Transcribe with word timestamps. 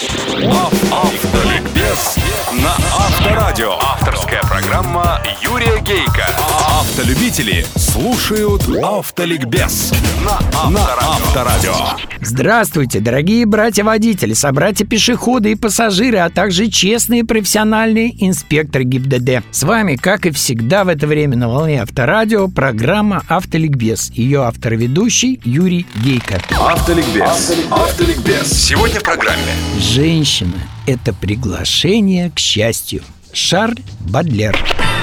Автоликбез 0.00 2.16
на 2.52 2.70
Авторадио. 2.70 3.72
Авторская 3.80 4.40
программа 4.42 5.20
Юрия 5.40 5.80
Гейка. 5.80 6.07
Автолюбители 7.28 7.66
слушают 7.76 8.62
Автоликбез 8.82 9.92
на 10.24 10.38
Авторадио. 10.98 11.74
Здравствуйте, 12.22 13.00
дорогие 13.00 13.44
братья-водители, 13.44 14.32
собратья-пешеходы 14.32 15.52
и 15.52 15.54
пассажиры, 15.54 16.18
а 16.18 16.30
также 16.30 16.68
честные 16.68 17.26
профессиональные 17.26 18.14
инспекторы 18.26 18.84
ГИБДД. 18.84 19.44
С 19.50 19.62
вами, 19.62 19.96
как 19.96 20.24
и 20.24 20.30
всегда 20.30 20.84
в 20.84 20.88
это 20.88 21.06
время 21.06 21.36
на 21.36 21.50
волне 21.50 21.82
Авторадио, 21.82 22.48
программа 22.48 23.22
«Автоликбез». 23.28 24.10
Ее 24.14 24.44
автор 24.44 24.72
и 24.72 24.76
ведущий 24.78 25.38
Юрий 25.44 25.86
Гейко. 26.02 26.40
Автоликбез. 26.58 27.52
Автоликбез. 27.70 28.50
Сегодня 28.50 29.00
в 29.00 29.02
программе. 29.02 29.52
Женщина– 29.78 30.56
это 30.86 31.12
приглашение 31.12 32.30
к 32.30 32.38
счастью. 32.38 33.02
Шарль 33.34 33.82
Бадлер. 34.00 34.56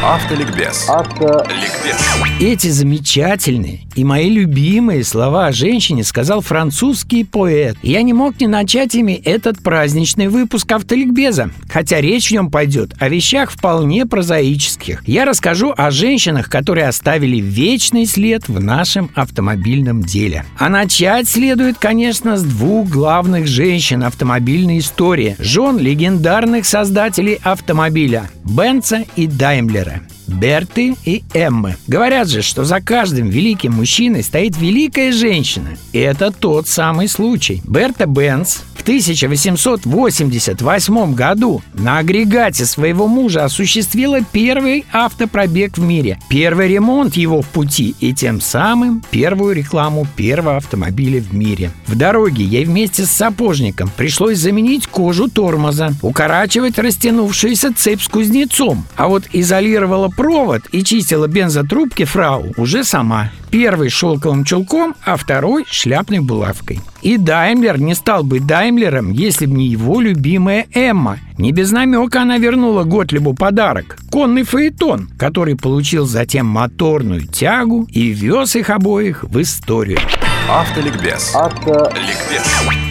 Автоликбез. 0.04 0.90
Ликбез. 0.90 2.16
Эти 2.40 2.68
замечательные 2.68 3.82
и 3.96 4.04
мои 4.04 4.30
любимые 4.30 5.04
слова 5.04 5.48
о 5.48 5.52
женщине 5.52 6.04
сказал 6.04 6.42
французский 6.42 7.24
поэт. 7.24 7.78
Я 7.82 8.02
не 8.02 8.14
мог 8.14 8.40
не 8.40 8.48
начать 8.48 8.94
ими 8.94 9.14
этот 9.14 9.64
праздничный 9.64 10.28
выпуск 10.28 10.72
автоликбеза, 10.72 11.50
хотя 11.70 12.02
речь 12.02 12.30
в 12.30 12.32
нем 12.32 12.52
пойдет 12.52 12.94
о 13.00 13.10
вещах 13.10 13.52
вполне 13.52 14.06
прозаических. 14.06 15.08
Я 15.08 15.26
расскажу 15.26 15.74
о 15.76 15.90
женщинах, 15.92 16.50
которые 16.50 16.88
оставили 16.88 17.38
вечный 17.38 18.06
след 18.06 18.48
в 18.48 18.62
нашем 18.62 19.10
автомобильном 19.16 20.04
деле. 20.04 20.46
А 20.60 20.70
начать 20.70 21.28
следует, 21.28 21.78
конечно, 21.80 22.38
с 22.38 22.44
двух 22.44 22.90
главных 22.90 23.48
женщин 23.48 24.04
автомобильной 24.04 24.80
истории, 24.80 25.36
жен 25.40 25.80
легендарных 25.80 26.66
создателей 26.66 27.40
автомобиля– 27.44 28.30
Бенца 28.46 29.04
и 29.16 29.26
Даймлера. 29.26 29.95
Берты 30.40 30.96
и 31.06 31.24
Эммы. 31.34 31.78
Говорят 31.88 32.28
же, 32.28 32.42
что 32.42 32.66
за 32.66 32.82
каждым 32.82 33.30
великим 33.30 33.74
мужчиной 33.74 34.24
стоит 34.24 34.58
великая 34.58 35.12
женщина. 35.12 35.78
И 35.94 36.00
это 36.00 36.32
тот 36.32 36.68
самый 36.68 37.08
случай. 37.08 37.62
Берта 37.66 38.06
Бенц 38.06 38.60
в 38.76 38.82
1888 38.82 41.16
году 41.16 41.62
на 41.74 42.00
агрегате 42.00 42.66
своего 42.66 43.08
мужа 43.08 43.46
осуществила 43.46 44.20
первый 44.22 44.84
автопробег 44.92 45.78
в 45.78 45.82
мире, 45.82 46.20
первый 46.30 46.68
ремонт 46.68 47.16
его 47.16 47.42
в 47.42 47.48
пути 47.48 47.96
и 48.00 48.14
тем 48.14 48.42
самым 48.42 49.02
первую 49.10 49.56
рекламу 49.56 50.06
первого 50.16 50.58
автомобиля 50.58 51.22
в 51.22 51.34
мире. 51.34 51.72
В 51.88 51.96
дороге 51.96 52.44
ей 52.44 52.66
вместе 52.66 53.06
с 53.06 53.12
сапожником 53.12 53.90
пришлось 53.96 54.38
заменить 54.38 54.86
кожу 54.88 55.30
тормоза, 55.30 55.94
укорачивать 56.02 56.78
растянувшуюся 56.78 57.74
цепь 57.74 58.02
с 58.02 58.08
кузнецом, 58.08 58.86
а 58.96 59.08
вот 59.08 59.24
изолировала 59.34 60.10
провод 60.26 60.64
и 60.72 60.84
чистила 60.84 61.28
бензотрубки 61.28 62.04
фрау 62.04 62.52
уже 62.58 62.84
сама. 62.84 63.30
Первый 63.52 63.90
шелковым 63.90 64.44
чулком, 64.44 64.96
а 65.06 65.18
второй 65.18 65.66
шляпной 65.70 66.20
булавкой. 66.20 66.82
И 67.04 67.18
Даймлер 67.18 67.80
не 67.80 67.94
стал 67.94 68.24
бы 68.24 68.40
Даймлером, 68.40 69.12
если 69.12 69.46
бы 69.46 69.54
не 69.54 69.68
его 69.68 70.02
любимая 70.02 70.66
Эмма. 70.74 71.20
Не 71.38 71.52
без 71.52 71.72
намека 71.72 72.24
она 72.24 72.40
вернула 72.40 72.86
Готлибу 72.86 73.36
подарок– 73.36 74.00
конный 74.12 74.42
фаэтон, 74.42 75.10
который 75.20 75.56
получил 75.56 76.08
затем 76.08 76.48
моторную 76.48 77.28
тягу 77.28 77.88
и 77.92 78.10
вез 78.10 78.56
их 78.56 78.72
обоих 78.72 79.26
в 79.26 79.40
историю. 79.40 80.00
Автоликбез. 80.50 81.36
Ликбез. 81.96 82.46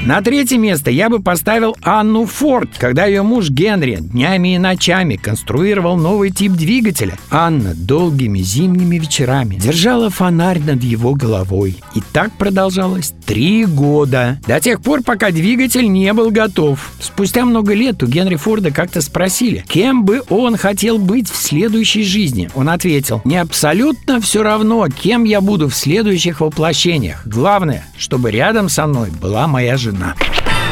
На 0.04 0.20
третье 0.20 0.58
место 0.58 0.90
я 0.90 1.08
бы 1.08 1.22
поставил 1.22 1.76
Анну 1.82 2.26
Форд, 2.26 2.70
когда 2.76 3.06
ее 3.06 3.22
муж 3.22 3.48
Генри 3.48 3.96
днями 4.00 4.56
и 4.56 4.58
ночами 4.58 5.16
конструировал 5.16 5.96
новый 5.96 6.30
тип 6.30 6.52
двигателя. 6.52 7.16
Анна 7.30 7.72
долгими 7.74 8.40
зимними 8.40 8.98
вечерами 8.98 9.54
держала 9.54 10.10
фонарь 10.10 10.58
над 10.58 10.82
его 10.82 11.14
головой. 11.14 11.76
И 11.94 12.02
так 12.12 12.32
продолжалось 12.32 13.14
три 13.24 13.64
года. 13.64 14.38
До 14.46 14.60
тех 14.60 14.82
пор, 14.82 15.02
пока 15.02 15.30
двигатель 15.30 15.90
не 15.90 16.12
был 16.12 16.30
готов. 16.30 16.92
Спустя 17.00 17.46
много 17.46 17.72
лет 17.72 18.02
у 18.02 18.06
Генри 18.06 18.36
Форда 18.36 18.72
как-то 18.72 19.00
спросили, 19.00 19.64
кем 19.68 20.04
бы 20.04 20.22
он 20.28 20.56
хотел 20.58 20.98
быть 20.98 21.30
в 21.30 21.36
следующей 21.36 22.02
жизни. 22.02 22.50
Он 22.54 22.68
ответил, 22.68 23.22
не 23.24 23.36
абсолютно 23.36 24.20
все 24.20 24.42
равно, 24.42 24.86
кем 24.88 25.24
я 25.24 25.40
буду 25.40 25.68
в 25.68 25.74
следующих 25.74 26.40
воплощениях. 26.40 27.26
Главное, 27.26 27.43
чтобы 27.98 28.30
рядом 28.30 28.70
со 28.70 28.86
мной 28.86 29.10
была 29.10 29.46
моя 29.46 29.76
жена. 29.76 30.14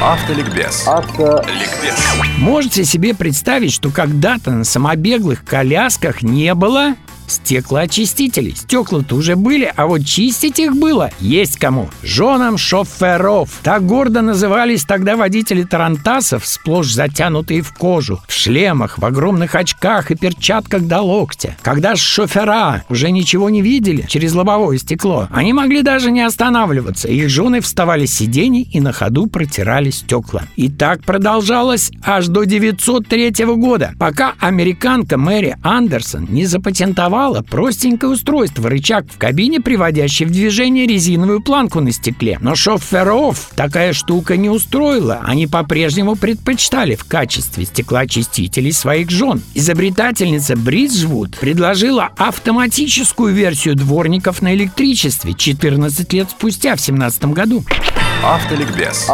Автоликбез. 0.01 0.89
Ликбез. 0.89 1.95
Можете 2.39 2.85
себе 2.87 3.15
представить, 3.15 3.75
что 3.75 3.91
когда-то 3.91 4.51
на 4.51 4.65
самобеглых 4.65 5.45
колясках 5.45 6.23
не 6.23 6.55
было 6.55 6.95
стеклоочистителей. 7.27 8.55
Стекла-то 8.57 9.17
уже 9.17 9.37
были, 9.37 9.73
а 9.75 9.87
вот 9.87 10.05
чистить 10.05 10.59
их 10.59 10.77
было 10.77 11.11
есть 11.21 11.57
кому. 11.57 11.89
Женам 12.03 12.59
шоферов. 12.59 13.61
Так 13.63 13.87
гордо 13.87 14.23
назывались 14.23 14.85
тогда 14.85 15.17
водители 15.17 15.63
тарантасов, 15.63 16.47
сплошь 16.47 16.93
затянутые 16.93 17.63
в 17.63 17.73
кожу, 17.73 18.21
в 18.27 18.33
шлемах, 18.33 18.99
в 18.99 19.05
огромных 19.05 19.55
очках 19.55 20.11
и 20.11 20.15
перчатках 20.15 20.83
до 20.83 21.01
локтя. 21.01 21.57
Когда 21.63 21.97
шофера 21.97 22.85
уже 22.89 23.11
ничего 23.11 23.51
не 23.51 23.63
видели 23.63 24.05
через 24.09 24.35
лобовое 24.35 24.79
стекло, 24.79 25.29
они 25.31 25.53
могли 25.53 25.83
даже 25.83 26.11
не 26.11 26.23
останавливаться. 26.23 27.09
Их 27.09 27.29
жены 27.29 27.61
вставали 27.61 28.07
с 28.07 28.15
сидений 28.15 28.69
и 28.73 28.81
на 28.81 28.93
ходу 28.93 29.27
протирали 29.27 29.91
стекла. 29.91 30.43
И 30.57 30.69
так 30.69 31.03
продолжалось 31.05 31.91
аж 32.05 32.27
до 32.27 32.45
903 32.45 33.33
года, 33.57 33.95
пока 33.99 34.35
американка 34.39 35.17
Мэри 35.17 35.57
Андерсон 35.63 36.27
не 36.29 36.47
запатентовала 36.47 37.12
простенькое 37.43 38.13
устройство, 38.13 38.71
рычаг 38.71 39.05
в 39.07 39.19
кабине, 39.19 39.61
приводящий 39.61 40.25
в 40.25 40.31
движение 40.31 40.87
резиновую 40.87 41.43
планку 41.43 41.81
на 41.81 41.93
стекле. 41.93 42.39
Но 42.41 42.55
шоферов 42.55 43.51
такая 43.55 43.93
штука 43.93 44.37
не 44.37 44.49
устроила. 44.49 45.21
Они 45.23 45.47
по-прежнему 45.47 46.17
предпочитали 46.17 46.95
в 46.95 47.05
качестве 47.05 47.67
стеклоочистителей 47.67 48.73
своих 48.73 49.11
жен. 49.11 49.43
Изобретательница 49.53 50.57
Бриджвуд 50.57 51.37
предложила 51.39 52.09
автоматическую 52.17 53.35
версию 53.35 53.77
дворников 53.77 54.41
на 54.41 54.55
электричестве 54.55 55.35
14 55.35 56.13
лет 56.15 56.31
спустя, 56.31 56.77
в 56.77 56.81
17 56.81 57.27
году. 57.27 57.63
Автоликбез. 58.25 59.11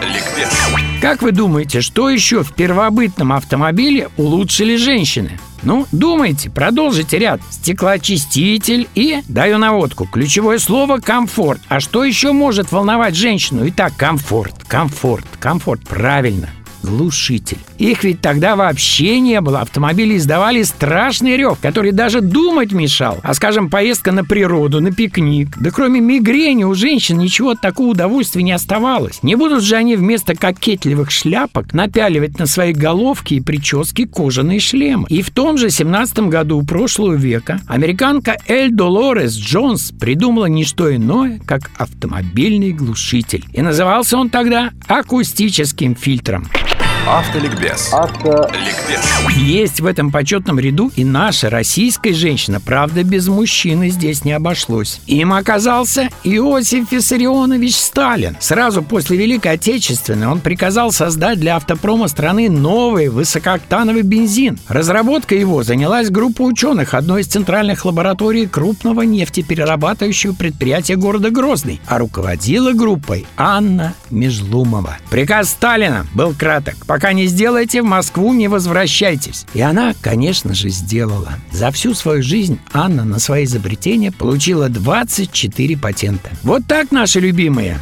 Ликбез. 0.00 1.00
Как 1.02 1.22
вы 1.22 1.32
думаете, 1.32 1.80
что 1.80 2.08
еще 2.08 2.44
в 2.44 2.54
первобытном 2.54 3.32
автомобиле 3.32 4.10
улучшили 4.16 4.76
женщины? 4.76 5.40
Ну, 5.64 5.86
думайте, 5.90 6.50
продолжите 6.50 7.18
ряд. 7.18 7.40
Стеклоочиститель 7.50 8.88
и, 8.94 9.22
даю 9.26 9.58
наводку, 9.58 10.06
ключевое 10.06 10.58
слово 10.58 10.98
«комфорт». 10.98 11.60
А 11.68 11.80
что 11.80 12.04
еще 12.04 12.30
может 12.30 12.70
волновать 12.70 13.16
женщину? 13.16 13.68
Итак, 13.68 13.94
комфорт, 13.96 14.54
комфорт, 14.68 15.26
комфорт. 15.40 15.80
Правильно 15.88 16.48
глушитель. 16.84 17.58
Их 17.78 18.04
ведь 18.04 18.20
тогда 18.20 18.56
вообще 18.56 19.18
не 19.20 19.40
было. 19.40 19.60
Автомобили 19.60 20.16
издавали 20.16 20.62
страшный 20.62 21.36
рев, 21.36 21.58
который 21.60 21.92
даже 21.92 22.20
думать 22.20 22.72
мешал. 22.72 23.18
А, 23.22 23.34
скажем, 23.34 23.70
поездка 23.70 24.12
на 24.12 24.24
природу, 24.24 24.80
на 24.80 24.92
пикник. 24.92 25.56
Да 25.58 25.70
кроме 25.70 26.00
мигрени 26.00 26.64
у 26.64 26.74
женщин 26.74 27.18
ничего 27.18 27.50
от 27.50 27.60
такого 27.60 27.88
удовольствия 27.88 28.42
не 28.42 28.52
оставалось. 28.52 29.22
Не 29.22 29.34
будут 29.34 29.62
же 29.62 29.76
они 29.76 29.96
вместо 29.96 30.34
кокетливых 30.34 31.10
шляпок 31.10 31.72
напяливать 31.72 32.38
на 32.38 32.46
свои 32.46 32.72
головки 32.72 33.34
и 33.34 33.40
прически 33.40 34.04
кожаные 34.04 34.60
шлемы. 34.60 35.06
И 35.08 35.22
в 35.22 35.30
том 35.30 35.58
же 35.58 35.70
17 35.70 36.28
году 36.28 36.62
прошлого 36.62 37.14
века 37.14 37.60
американка 37.66 38.36
Эль 38.46 38.70
Долорес 38.70 39.34
Джонс 39.36 39.92
придумала 39.98 40.46
не 40.46 40.64
что 40.64 40.94
иное, 40.94 41.40
как 41.46 41.70
автомобильный 41.76 42.72
глушитель. 42.72 43.44
И 43.52 43.62
назывался 43.62 44.18
он 44.18 44.28
тогда 44.28 44.70
акустическим 44.86 45.96
фильтром. 45.96 46.46
Автоликбез. 47.06 47.92
Ликбез. 47.92 49.36
Есть 49.36 49.80
в 49.80 49.86
этом 49.86 50.10
почетном 50.10 50.58
ряду 50.58 50.90
и 50.96 51.04
наша 51.04 51.50
российская 51.50 52.14
женщина. 52.14 52.60
Правда, 52.60 53.04
без 53.04 53.28
мужчины 53.28 53.90
здесь 53.90 54.24
не 54.24 54.32
обошлось. 54.32 55.00
Им 55.06 55.34
оказался 55.34 56.08
Иосиф 56.24 56.90
Виссарионович 56.90 57.76
Сталин. 57.76 58.38
Сразу 58.40 58.82
после 58.82 59.18
Великой 59.18 59.52
Отечественной 59.52 60.28
он 60.28 60.40
приказал 60.40 60.92
создать 60.92 61.38
для 61.38 61.56
автопрома 61.56 62.08
страны 62.08 62.48
новый 62.48 63.10
высокооктановый 63.10 64.02
бензин. 64.02 64.58
Разработка 64.68 65.34
его 65.34 65.62
занялась 65.62 66.08
группа 66.08 66.40
ученых 66.40 66.94
одной 66.94 67.20
из 67.20 67.26
центральных 67.26 67.84
лабораторий 67.84 68.46
крупного 68.46 69.02
нефтеперерабатывающего 69.02 70.32
предприятия 70.32 70.96
города 70.96 71.30
Грозный. 71.30 71.82
А 71.86 71.98
руководила 71.98 72.72
группой 72.72 73.26
Анна 73.36 73.92
Межлумова. 74.08 74.96
Приказ 75.10 75.50
Сталина 75.50 76.06
был 76.14 76.32
краток. 76.32 76.76
Пока 76.94 77.12
не 77.12 77.26
сделаете, 77.26 77.82
в 77.82 77.86
Москву 77.86 78.32
не 78.32 78.46
возвращайтесь. 78.46 79.46
И 79.52 79.60
она, 79.60 79.94
конечно 80.00 80.54
же, 80.54 80.68
сделала. 80.68 81.32
За 81.50 81.72
всю 81.72 81.92
свою 81.92 82.22
жизнь 82.22 82.60
Анна 82.72 83.04
на 83.04 83.18
свои 83.18 83.46
изобретения 83.46 84.12
получила 84.12 84.68
24 84.68 85.76
патента. 85.76 86.30
Вот 86.44 86.68
так, 86.68 86.92
наши 86.92 87.18
любимые. 87.18 87.80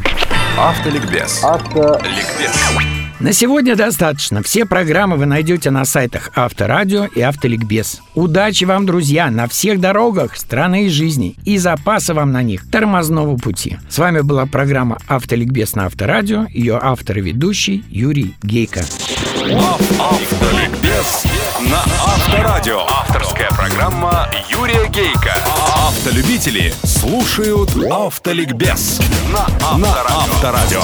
Автоликбез. 0.56 1.44
Ликбез. 1.44 3.01
На 3.22 3.32
сегодня 3.32 3.76
достаточно. 3.76 4.42
Все 4.42 4.66
программы 4.66 5.16
вы 5.16 5.26
найдете 5.26 5.70
на 5.70 5.84
сайтах 5.84 6.30
Авторадио 6.34 7.04
и 7.04 7.20
Автоликбез. 7.20 8.02
Удачи 8.16 8.64
вам, 8.64 8.84
друзья, 8.84 9.30
на 9.30 9.46
всех 9.46 9.78
дорогах 9.78 10.36
страны 10.36 10.86
и 10.86 10.88
жизни 10.88 11.36
и 11.44 11.56
запаса 11.56 12.14
вам 12.14 12.32
на 12.32 12.42
них 12.42 12.68
тормозного 12.68 13.36
пути. 13.36 13.78
С 13.88 13.98
вами 13.98 14.22
была 14.22 14.46
программа 14.46 14.98
Автоликбез 15.06 15.76
на 15.76 15.86
Авторадио, 15.86 16.46
ее 16.50 16.80
автор 16.82 17.18
и 17.18 17.20
ведущий 17.20 17.84
Юрий 17.88 18.34
Гейко. 18.42 18.80
Автоликбез 20.00 21.24
на 21.60 21.78
Авторадио. 22.04 22.80
Авторская 22.88 23.50
программа 23.50 24.28
Юрия 24.50 24.88
Гейка. 24.88 25.34
Автолюбители 25.76 26.74
слушают 26.82 27.70
Автоликбез 27.88 29.00
на 29.32 29.46
Авторадио. 29.60 30.82